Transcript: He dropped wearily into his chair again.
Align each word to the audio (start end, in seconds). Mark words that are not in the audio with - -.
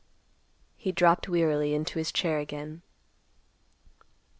He 0.77 0.91
dropped 0.91 1.29
wearily 1.29 1.75
into 1.75 1.99
his 1.99 2.11
chair 2.11 2.39
again. 2.39 2.81